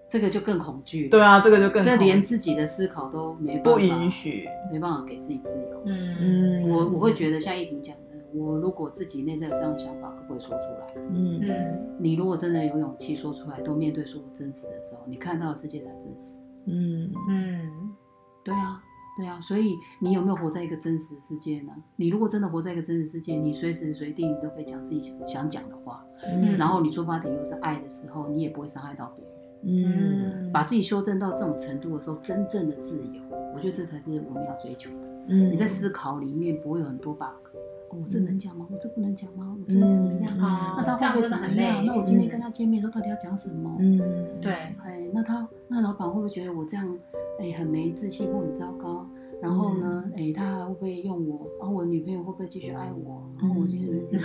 [0.08, 1.08] 这个就更恐惧。
[1.10, 4.48] 对啊，这个就更这连恐自己的思考都没办法不允，许。
[4.72, 5.82] 没办法给自己自由。
[5.84, 10.94] 嗯嗯，我我会觉得像一婷讲的，我如果自己内在有这样的想法，可不可以说出来？
[11.10, 16.38] 嗯嗯你如果真的有勇气说出来，都面对所有真实的时候，你看到的世界才真实。
[16.64, 17.94] 嗯嗯
[18.42, 18.82] 对啊，
[19.18, 21.72] 对啊，所以你有没有活在一个真实的世界呢？
[21.96, 29.34] 你如果真的活在一个真实世界，你随时随地你都可以讲自己想想讲的话，嗯然后你出发点又是爱的时候，你也不会伤害到别人。
[29.64, 33.20] 嗯把自己修正到这种程度的时候，真正的自由，
[33.52, 35.08] 我觉得这才是我们要追求的。
[35.26, 37.24] 嗯你在思考里面不会有很多 bug，、
[37.90, 38.68] 哦、我这能讲吗？
[38.70, 39.52] 我这不能讲吗？
[39.58, 40.32] 我这怎么样？
[40.38, 41.84] 那他会不会怎么样？
[41.84, 43.76] 那我今天跟他见面的时候到底要讲什么？
[43.80, 43.98] 嗯
[44.40, 44.52] 对，
[44.84, 46.86] 哎，那他那老板会不会觉得我这样
[47.38, 49.06] 哎很没自信或很糟糕？
[49.40, 51.46] 然后呢，哎，他还会不会用我？
[51.60, 53.22] 然后我女朋友会不会继续爱我？
[53.40, 54.18] 然后我今天日子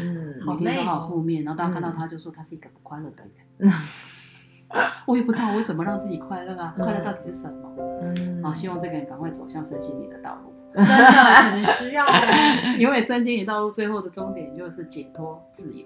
[0.00, 3.24] 嗯好每天都好负面，然后大家看到他就说他是一个不快乐的
[3.58, 3.72] 人。
[5.06, 7.70] 我也不知道我怎么让自己快乐啊，快乐到底是什么？
[8.02, 10.52] 嗯好，希望这个人赶快走向身心灵的道路。
[10.74, 12.12] 真的可能需要的，
[12.80, 15.84] 因为身心灵道路最后的终点就是解脱、自由、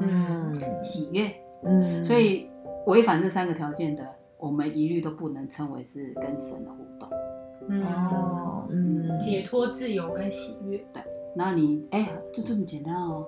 [0.00, 1.32] 嗯喜悦，
[1.62, 2.50] 嗯所以
[2.86, 4.04] 违反这三个条件的，
[4.38, 7.08] 我们一律都不能称为是跟神的互动。
[7.68, 10.84] 嗯，哦嗯解脱、自由跟喜悦，
[11.34, 13.26] 然后你哎，就这么简单哦，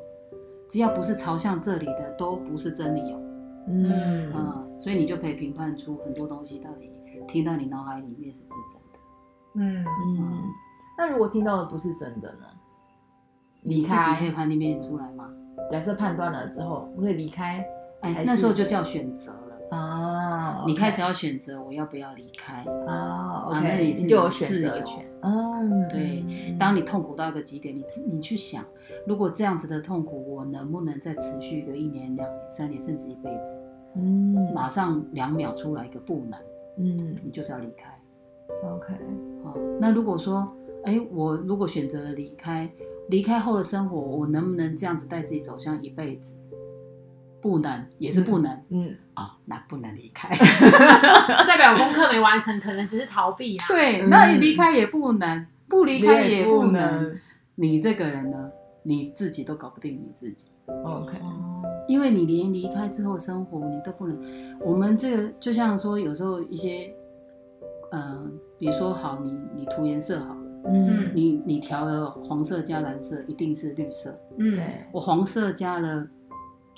[0.69, 3.21] 只要不是朝向这里的，都不是真理哦。
[3.69, 6.91] 嗯嗯，所以你就可以评判出很多东西到底
[7.27, 8.99] 听到你脑海里面是不是真的。
[9.55, 10.43] 嗯嗯，
[10.97, 12.47] 那如果听到的不是真的呢？
[13.63, 15.29] 离你自己可以开，判定出来吗？
[15.69, 17.67] 假设判断了之后，我可以离开，
[18.03, 19.48] 哎那时候就叫选择了。
[19.71, 25.05] 啊，你开始要选择我要不要离开啊那你是就有有选择自由权。
[25.21, 28.65] 嗯，对嗯当你痛苦到一个极点，你自你去想，
[29.07, 33.57] 如果这样子的痛苦，我能不能再持续个一年、两年、三年，甚至一辈子？
[33.97, 36.39] 嗯马上两秒出来一个不能，
[36.79, 37.93] 嗯你就是要离开。
[38.65, 38.95] ，OK，
[39.45, 40.47] 好，那如果说，
[40.85, 42.71] 哎，我如果选择了离开，
[43.09, 46.37] 离开后的生活，我能不能这样子带自己走向一辈子？
[47.41, 48.53] 不能，也是不能。
[48.71, 50.29] 嗯，哦，那不能离开。
[51.47, 53.65] 代表功课没完成，可能只是逃避啊。
[53.69, 57.15] 对，嗯那你离开也不能，不离开也不不能。
[57.55, 58.51] 你这个人呢，
[58.83, 60.47] 你自己都搞不定你自己
[60.85, 64.17] ，，OK，哦，因为你连离开之后生活你都不能。
[64.61, 66.93] 我们这个就像说，有时候一些，
[67.91, 68.25] 呃，
[68.59, 74.17] 比如说好，你你涂颜色好了，嗯，你你调了黄色加蓝色，一定是绿色。
[74.39, 76.07] 嗯，对，我黄色加了，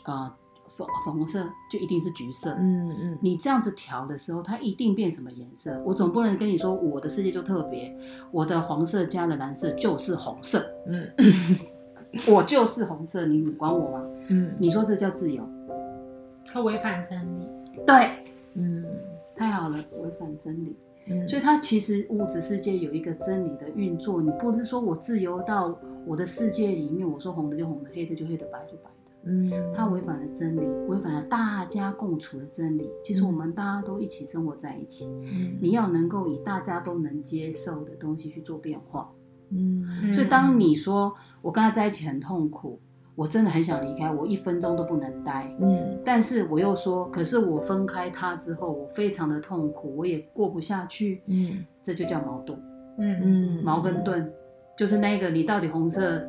[0.05, 0.33] 呃，
[0.77, 2.55] 粉粉红色就一定是橘色。
[2.59, 5.81] 嗯嗯你这样子调的时候，它一定变什么颜色？
[5.85, 7.95] 我总不能跟你说我的世界就特别，
[8.31, 11.09] 我的黄色加了蓝色就是红色，嗯
[12.27, 14.05] 我就是红色，你你管我吗？
[14.29, 15.43] 嗯你说这叫自由？
[16.47, 17.47] 它违反真理。
[17.87, 17.95] 对，
[18.55, 18.85] 嗯
[19.35, 20.77] 太好了，违反真理。
[21.07, 29.00] 嗯，所以它其实物质世界有一个真理的运作，你不是说我自由到我的世界里面，我说红的就红的，黑的就黑的，白就白的。
[29.25, 32.89] 嗯，它违反了真理，违反了大家共处的真理。
[33.05, 35.59] 其实我们大家都一起生活在一起，嗯。
[35.61, 39.11] 你要能够以大家都能接受的东西去做变化。
[40.15, 42.79] 所以当你说我跟他在一起很痛苦，
[43.15, 45.55] 我真的很想离开，我一分钟都不能待。
[45.61, 46.01] 嗯。
[46.05, 51.65] 但是我又说，可是我分开他之后，我非常的痛苦，我也过不下去，嗯。
[51.83, 52.59] 这就叫矛盾。
[52.99, 53.21] 嗯。
[53.23, 54.33] 嗯，矛跟盾，
[54.79, 56.27] 就是那个你到底红色，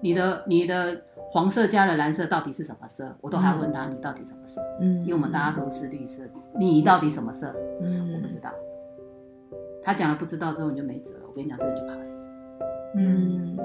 [0.00, 3.14] 你的你的黄色加了蓝色到底是什么色？
[3.20, 4.60] 我都还要问他你到底什么色？
[4.80, 6.22] 嗯，因为我们大家都是绿色，
[6.58, 7.54] 你到底什么色？
[7.82, 8.50] 嗯我不知道。
[9.82, 11.20] 他讲了不知道之后你就没辙了。
[11.28, 12.16] 我跟你讲，这个就卡死。
[12.94, 13.56] 嗯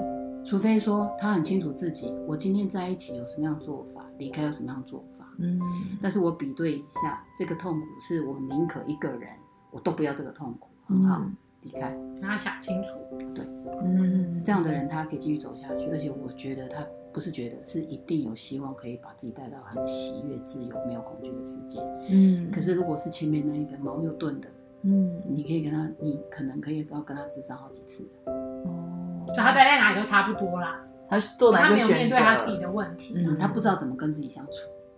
[0.44, 5.24] 除非说他很清楚自己，我今天在一起有什么样做法，离开有什么样做法。
[5.38, 5.58] 嗯
[6.02, 9.30] 但是我比对一下，这个痛苦是我宁可一个人，
[9.70, 11.22] 我都不要这个痛苦，很好，
[11.62, 11.96] 离开。
[12.20, 12.88] 让他想清楚。
[13.34, 13.44] 对
[13.84, 21.80] 嗯，这样的人他可以继续走下去，而且我觉得他不是觉得，是一定有希望可以把自己带到很喜悦、自由、没有恐惧的世界。
[22.08, 24.48] 嗯，可是如果是前面那一个毛又盾的，
[24.82, 28.08] 嗯你可以跟他，你可能可以要跟他咨商好几次。
[28.26, 31.98] 哦，就他待在哪里都差不多啦，他做哪他没有一个选择？
[31.98, 33.14] 面对他自己的问题。
[33.16, 34.52] 嗯他不知道怎么跟自己相处，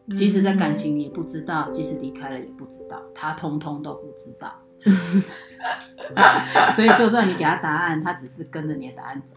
[0.07, 4.53] 嗯即使在感情里也不知道，即使离开了也不知道，他通通都不知道。
[6.75, 9.37] 所以就算你给他答案，他只是跟着你的答案走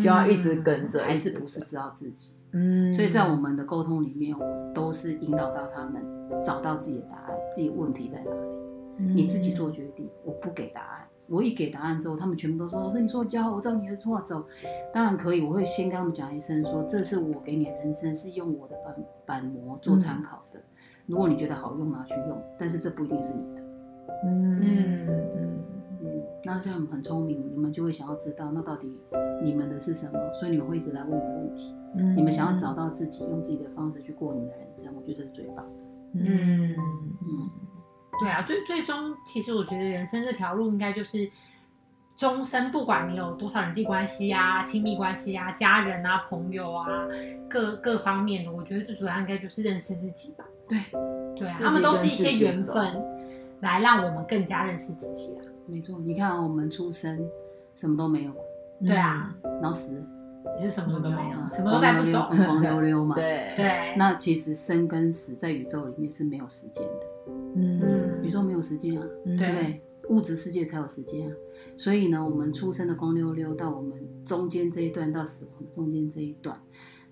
[0.00, 2.34] 就要一直跟着，还是不是知道自己？
[2.52, 6.02] 嗯，所以在我们的沟通里面，我都是引导到他们
[6.42, 8.48] 找到自己的答案，自己问题在哪里，
[8.98, 10.08] 嗯你自己做决定。
[10.24, 14.46] 我不给答案，我一给答案之后，他们全部都说：“老师，你说的比较好，我照你的话走。”
[14.92, 20.60] 当然可以，我会先跟他们讲一声说：“这是我给你的人生，是用我的板板模做参考的。
[21.06, 23.64] 如果你觉得好用，拿去用，但是这不一定是你的。”
[24.26, 25.60] 嗯嗯嗯，
[26.46, 28.98] 那像你们很聪明，你们就会想要知道，那到底
[29.42, 30.18] 你们的是什么？
[30.34, 31.74] 所以你们会一直来问我问题。
[31.96, 35.72] 嗯，你们想要找到自己，用自己的方式去过你们的人生，我觉得这是最棒的。
[36.16, 37.50] 嗯嗯，
[38.20, 41.28] 对啊，最最终，其实我觉得人生这条路应该就是
[42.16, 46.86] 终身，不管你有多少人际关系啊、亲密关系啊、家人啊、朋友啊，
[47.48, 50.44] 各各方面的，我觉得最主要应该就是认识自己吧。
[50.68, 50.78] 对，
[51.36, 53.02] 对啊，他们都是一些缘分，
[53.60, 55.42] 来让我们更加认识自己啊。
[55.66, 55.98] 没错。
[56.00, 57.26] 你看、啊，我们出生
[57.74, 58.36] 什么都没有嘛，
[58.80, 60.02] 对啊，然后死
[60.58, 62.26] 也是什么都没有，啊什么都带不走。
[62.26, 63.14] 光溜溜跟光 溜溜嘛。。
[63.14, 69.82] 对，对，那其实生跟死在宇宙里面是没有时间的，嗯宇宙没有时间啊，嗯对不对？
[70.10, 71.34] 物质世界才有时间啊。
[71.78, 76.60] 所以呢，我们出生的光溜溜到我们中间这一段到死亡的中间这一段，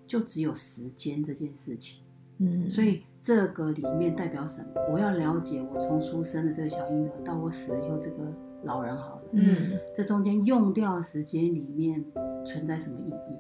[0.07, 2.03] 就只有时间这件事情。
[2.39, 4.67] 嗯，所以这个里面代表什么？
[4.93, 8.17] 我要了解我从出生的这个小婴儿到我死了以后这个
[8.65, 12.05] 老人好了，嗯这中间用掉的时间里面
[12.45, 13.39] 存在什么意义？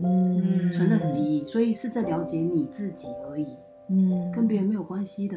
[0.00, 1.44] 嗯存在什么意义？
[1.44, 3.56] 所以是在了解你自己而已，
[3.88, 5.36] 嗯，跟别人没有关系的。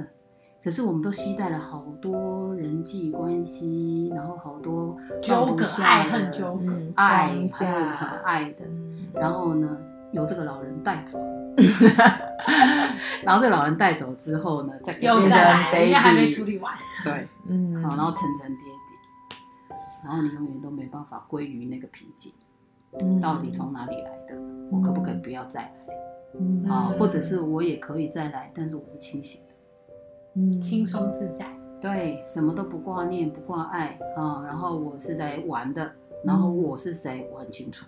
[0.64, 6.66] 可是我们都期待了好多人际关系，然后好多放纠葛、爱的恨纠葛。
[6.68, 9.76] 嗯爱框架还有很爱的，嗯然后呢，
[10.12, 11.18] 由这个老人带走，
[13.24, 16.74] 然后这老人带走之后呢，再给别人又再来，悲剧还没处理完。
[17.04, 22.32] 对，嗯，好，然后层层叠叠，然后你永远都没办法归于那个平静，
[23.00, 24.36] 嗯到底从哪里来的？
[24.72, 25.74] 我可不可以不要再来？
[26.40, 29.54] 嗯啊，嗯或者是我也可以再来，但是我是清醒的。
[30.36, 31.46] 嗯轻松自在。
[31.82, 34.44] 对，什么都不挂念，不挂碍啊。
[34.46, 35.92] 然后我是来玩的，
[36.24, 37.86] 然后我是谁，我很清楚。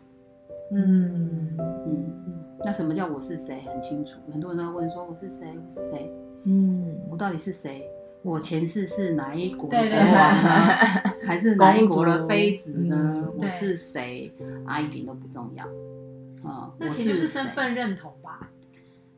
[0.71, 2.32] 嗯嗯，
[2.65, 3.61] 那什么叫我是谁？
[3.67, 4.17] 很清楚。
[4.31, 5.47] 很多人都会问说我是谁？
[5.53, 6.11] 我是谁？
[6.45, 7.85] 嗯，我到底是谁？
[8.21, 10.49] 我前世是哪一国的对对国王呢？
[11.27, 12.95] 还是哪一国的妃子呢？
[12.97, 14.31] 嗯我是谁？
[14.65, 15.65] 啊，一点都不重要。
[16.49, 18.49] 啊，我那其实就是身份认同吧，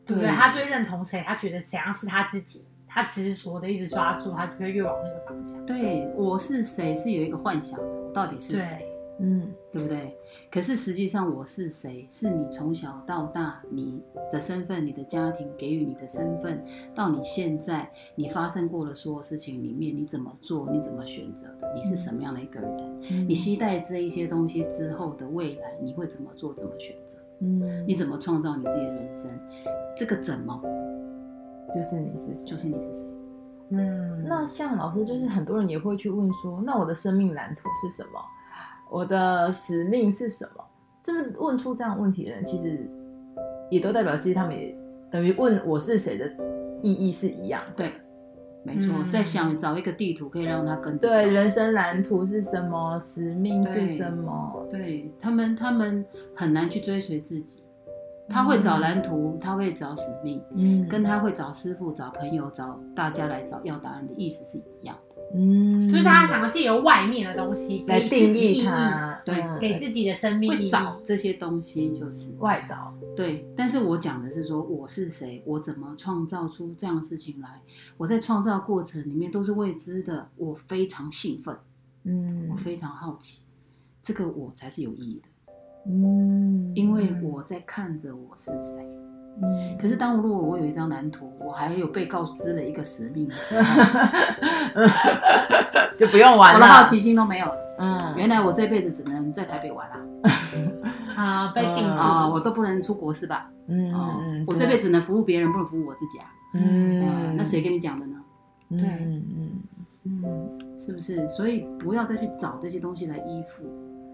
[0.05, 0.35] 对不对对？
[0.35, 5.63] 他最认同谁，他觉得怎样是他自己，他执着的一直抓住，他就会越往那个方向。
[5.65, 8.87] 对，我是谁是有一个幻想的，我到底是谁？
[9.19, 10.17] 嗯对不对？
[10.51, 12.05] 可是实际上我是谁？
[12.09, 14.01] 是你从小到大你
[14.31, 20.69] 的身份、你的家庭给予你的身份，到你现在你发生过的所有事情里面，你怎么做？
[20.69, 21.73] 你怎么选择的？
[21.75, 22.99] 你是什么样的一个人？
[23.11, 26.53] 嗯你期待这一些东西之后的未来，你会怎么做？
[26.53, 27.17] 怎么选择？
[27.39, 29.29] 嗯，你怎么创造你自己的人生？
[29.97, 30.61] 这个怎么
[31.73, 33.07] 就是你是谁就是你是谁？
[33.69, 38.19] 嗯，那像老师，就是很多人也会去问说，那我的生命蓝图是什么？
[38.95, 40.63] 我的使命是什么？
[41.03, 42.89] 就是问出这样问题的人，其实
[43.69, 44.73] 也都代表，其实他们也
[45.11, 46.25] 等于问我是谁的
[46.81, 47.73] 意义是一样的。
[47.75, 47.91] 对，
[48.63, 52.97] 没错，嗯在想找一个地图可以让他跟对，人生蓝图是什么？
[53.01, 54.65] 使命是什么？
[54.71, 57.61] 对他们，他们很难去追随自己。
[58.29, 65.04] 他会找蓝图，他会找使命，嗯，跟他会找师傅、找朋友、找大家来找要答案的意思是一样的。
[65.37, 70.63] 嗯，就是他想要借由外面的东西来定义自己意义，它，对嗯给自己的生命意义。
[70.63, 72.93] 会找这些东西就是外找。
[73.17, 77.61] 对，但是我讲的是说我是谁，我怎么创造出这样的事情来？
[77.97, 81.53] 我在创造过程里面都是未知的，我非常兴奋，
[82.05, 83.43] 嗯我非常好奇，
[84.01, 85.51] 这个我才是有意义的，
[85.87, 88.87] 嗯，因为我在看着我是谁。
[89.41, 93.29] 嗯，可是当如果我有一张蓝图，我还有被告知了一个使命
[95.97, 96.59] 就不用玩了。
[96.59, 97.55] 我的好奇心都没有了。
[97.77, 99.99] 嗯，原来我这辈子只能在台北玩啊！
[101.15, 101.89] 啊，被定住。
[101.97, 103.49] 啊，我都不能出国是吧？
[103.67, 106.25] 嗯哦嗯，我这辈子只能服务别人，不能服务我自己啊！
[106.53, 108.15] 嗯嗯，那谁跟你讲的呢？
[108.71, 109.51] 嗯对嗯嗯
[110.23, 111.27] 嗯，是不是？
[111.29, 113.63] 所以不要再去找这些东西来依附、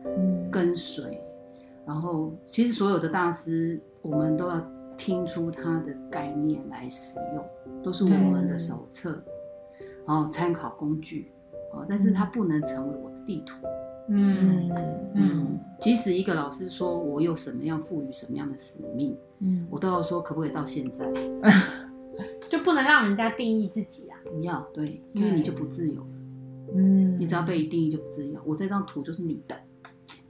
[0.05, 1.21] 嗯，跟随。
[1.85, 4.55] 然后，其实所有的大师，我们都要
[5.01, 7.43] 听出它的概念来使用，
[7.81, 9.19] 都是我们的手册，
[10.05, 11.31] 然后参考工具。
[11.73, 13.55] 哦，但是它不能成为我的地图。
[14.09, 21.11] 嗯嗯嗯，即使一个老师说我有什么样赋予什么样的使命，嗯，我都要说可不可以到现在？
[22.47, 24.19] 就不能让人家定义自己啊。
[24.25, 26.05] 不要，对，因为你就不自由。
[26.75, 28.39] 嗯，你只要被定义就不自由。
[28.45, 29.55] 我这张图就是你的，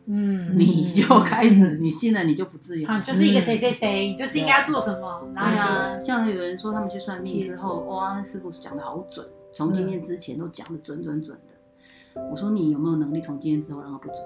[0.08, 2.88] 嗯，你就开始，你信了你就不自由。
[2.88, 12.22] 好，就是一个谁谁谁，你就是应该要做什么，然后对啊，像有人说他们去算命之后，哇，那师傅讲的好准，从今天之前都讲的准准准的。
[12.30, 14.18] 我说你有没有能力从今天之后让他不准？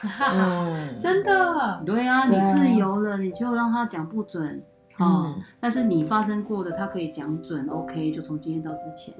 [0.00, 4.62] 哈哈，嗯，真的，对啊，你自由了，你就让他讲不准。
[4.98, 5.42] 哦，嗯。
[5.60, 9.14] 但是你发生过的，他可以讲准，OK，就从今天到之前。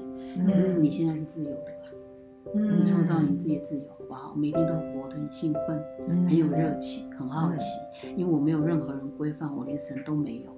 [0.45, 1.73] 可是嗯你现在是自由的，
[2.57, 2.81] 嗯。
[2.81, 4.35] 你创造你自己的自由，好不好？
[4.35, 7.65] 每天都活得很兴奋，嗯很有热情，很好奇，
[8.17, 10.57] 因为我没有任何人规范我，连神都没有，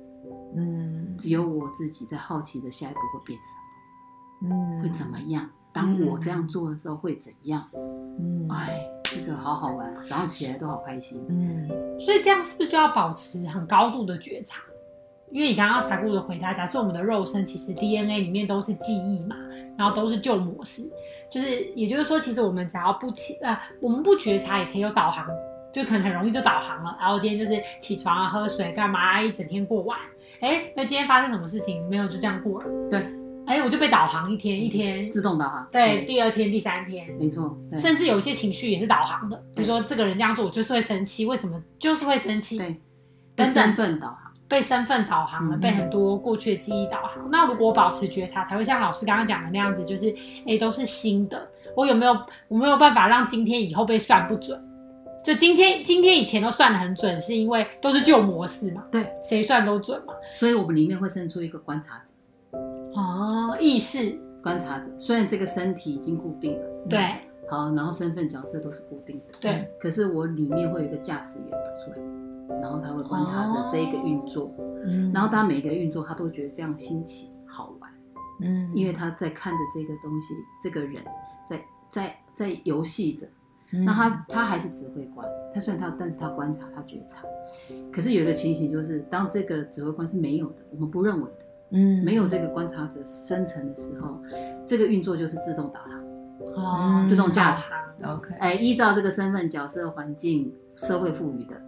[0.56, 5.48] 嗯只有我自己在好奇着下一步会变什么，嗯会怎么样？
[5.72, 7.68] 当我这样做的时候会怎样？
[7.74, 11.24] 嗯哎，这个好好玩，早上起来都好开心。
[11.28, 11.68] 嗯
[12.00, 14.60] 所以这样是不是就要保持很高度的觉察？
[15.30, 19.36] 因为你刚刚傻姑的回答，假设我们的肉身其实 DNA 里面都是记忆嘛，
[19.78, 20.82] 然后都是旧模式，
[21.30, 25.26] 就是也就是说，其实我们只要不起呃，我们不觉察也可以有导航，
[25.72, 26.96] 就可能很容易就导航了。
[27.00, 29.98] 然后今天就是起床啊、喝水干嘛啊，一整天过完，
[30.40, 32.08] 哎，那今天发生什么事情没有？
[32.08, 32.68] 就这样过了。
[32.90, 32.98] 对，
[33.46, 35.64] 哎，我就被导航一天一天，自动导航。
[35.70, 37.56] 对，第二天、第三天，没错。
[37.70, 42.58] 对甚至有一些情绪也是导航的，比如说这个人这样做，我就是会生气，为什么就是会生气？
[42.58, 42.68] 对，
[43.36, 44.29] 被等等身份导航。
[44.50, 47.30] 被身份导航了，嗯被很多过去的记忆导航。
[47.30, 50.12] 那如果我保持觉察，才会像老师刚刚讲的那样子，就是
[50.46, 51.48] 哎、都是新的。
[51.76, 54.60] 我有没有我没有办法让今天以后被算不准？
[55.22, 58.82] 就今天今天以前都算的很准，是因为都是旧模式嘛？
[58.90, 60.12] 对，谁算都准嘛？
[60.34, 62.58] 所以我们里面会生出一个观察者。
[62.94, 66.98] 哦，意识观察者，虽然这个身体已经固定了，对
[67.48, 71.96] 好，然后身份角色都是固定的，对，可是我里面会有一个驾驶员跑出来，
[72.60, 74.52] 然后他会观察着这一个运作，
[74.84, 77.90] 嗯然后他每一个运作他都会觉得非常新奇好玩，
[78.42, 78.70] 嗯。
[78.74, 81.02] 因为他在看着这个东西，这个人
[81.46, 83.26] 在在在游戏着，
[83.72, 83.84] 嗯。
[83.84, 84.26] 那他。
[84.28, 87.22] 他还是指挥官，他虽然他，但是他观察他觉察，
[87.92, 94.20] 可是有一个情形就是，当这个指挥官是没有的，我们不认为的，嗯，没有这个观察者生成的时候，
[94.66, 96.00] 这个运作就是自动导航。
[96.54, 97.74] 哦，自动驾驶。
[98.04, 101.60] OK，哎，依照这个身份、角色、环境、社会赋予的，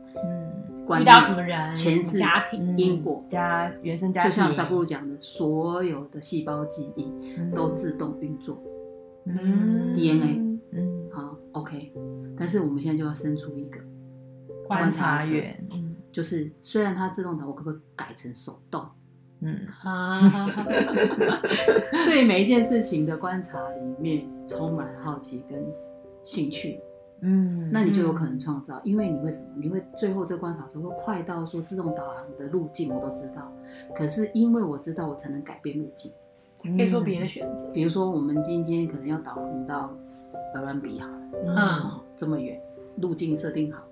[1.00, 7.50] 遇到什么人、前世、家庭、因果加原生家庭，就像萨古鲁讲的，所有的细胞记忆嗯。
[7.52, 8.60] 都自动运作。
[9.26, 9.94] 嗯。
[9.94, 11.92] DNA 嗯，好，OK。
[12.36, 13.80] 但是我们现在就要生出一个，
[14.66, 15.94] 观察员，嗯。
[16.10, 18.84] 就是虽然它自动的，我可不可以改成手动？
[19.40, 19.58] 嗯。
[19.82, 20.48] 啊，
[22.06, 25.64] 对每一件事情的观察里面充满好奇跟
[26.22, 26.80] 兴趣，
[27.22, 29.48] 嗯，那你就有可能创造，因为你为什么？
[29.56, 33.50] 你会最后这个观察者会快到说自动导航的路径我都知道，
[33.94, 36.12] 可是因为我知道，我才能改变路径。
[36.62, 37.68] 可可以做别的选择。
[37.70, 39.92] 比如说，我们今天可能要导航到
[40.54, 41.20] 鹅銮鼻好了，
[41.56, 42.60] 嗯这么远，
[42.98, 43.82] 路径设定好，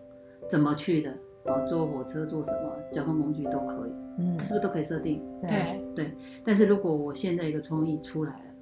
[0.48, 1.10] 怎么去的？
[1.46, 5.24] 啊，坐火车，坐什么交通工具都可以，嗯，是不是都可以设定？
[5.48, 8.54] 对对，但是如果我现在一个创意出来了，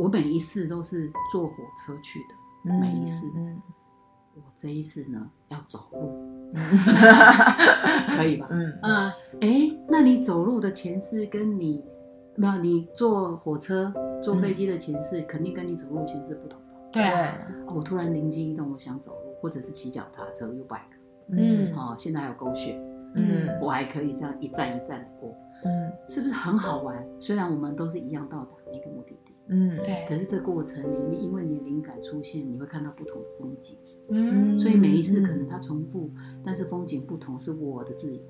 [0.00, 1.52] 我每一次都是坐火
[1.86, 3.60] 车去的，每一次，嗯
[4.44, 6.60] 我这一次呢要走路， 嗯
[8.16, 8.46] 可以吧？
[8.50, 8.78] 嗯。
[8.82, 11.82] 嗯，哎，那你走路的前世跟你
[12.36, 16.66] 没有你坐火车、坐飞机的前世，肯定跟你走路前世不同吧？
[16.92, 17.10] 对对。
[17.12, 20.78] 啊，，哦我突然灵机一动，我想走路，或者是骑脚踏车 U bike，
[21.30, 21.72] 嗯。
[21.74, 22.80] 哦，现在还有狗血，
[23.14, 23.48] 嗯。
[23.60, 25.34] 我还可以这样一站一站的过，
[25.64, 25.92] 嗯。
[26.08, 27.04] 是不是很好玩？
[27.18, 33.76] 虽然我们都是一样到达那个目的地，嗯，对，可是这过程里面，因为你的灵感出现，你会看到不同的风景，
[34.10, 36.10] 嗯所以每一次可能它重复，
[36.44, 38.20] 但是风景不同，是我的自由。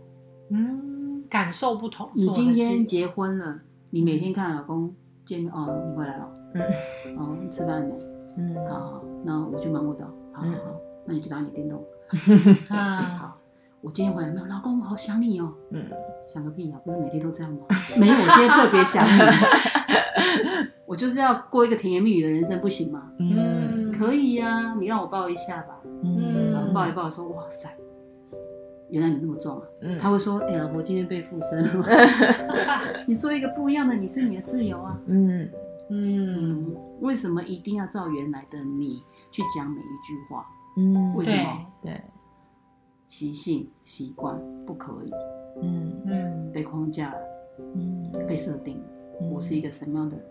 [0.50, 2.08] 嗯，感受不同。
[2.14, 3.60] 你今天是结婚了，
[3.90, 4.94] 你每天看老公
[5.26, 6.62] 见面，哦，你回来了，嗯，
[7.18, 7.98] 哦，你吃饭没？
[8.36, 10.60] 嗯好好，那我去忙我的，好嗯好，
[11.04, 11.84] 那你去打你的电动。
[12.70, 13.36] 啊，好，
[13.80, 14.46] 我今天回来没有？
[14.46, 15.52] 老公，我好想你哦。
[15.72, 15.84] 嗯
[16.26, 16.80] 想个屁啊！
[16.84, 17.66] 不是每天都这样吗？
[17.98, 19.18] 没有，我今天特别想你。
[20.88, 23.12] 我就是要过一个甜言蜜语的人生，不行吗？
[23.20, 25.78] 嗯可以呀、你让我抱一下吧。
[26.02, 27.68] 嗯然后抱一抱，说：“哇塞，
[28.88, 31.86] 原来你这么壮啊！”嗯他会说：“哎、老婆，今天被附身了。
[33.06, 34.98] 你做一个不一样的，你是你的自由啊。
[35.06, 35.48] 嗯
[35.90, 40.46] 嗯，嗯，为什么一定要照原来的你去讲每一句话？
[40.78, 41.66] 嗯对为什么？
[41.82, 42.00] 对，
[43.06, 45.10] 习性、习惯不可以
[45.62, 47.18] 嗯嗯，被框架了，
[47.74, 48.84] 嗯，被设定了。
[49.20, 50.24] 嗯我是一个什么样的人？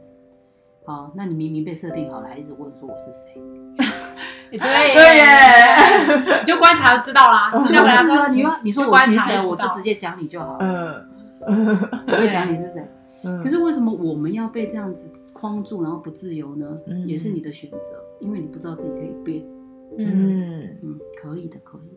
[0.87, 3.33] 好，那你明明被设定好了，还一直问说我是谁？
[4.49, 7.51] 对对耶， 你就观察就知道啦。
[7.51, 11.05] 就就是啊，你要你说我是谁，观察我就直接讲你就好了，
[11.45, 11.77] 嗯
[12.07, 12.81] 我会讲你是谁。
[13.25, 16.77] 嗯，可是为什么我们要被这样子框住，然后不自由呢？
[16.87, 19.43] 嗯也是你的选择，因为你不知道自己可以变。
[19.97, 21.95] 嗯，嗯，嗯，可以的，可以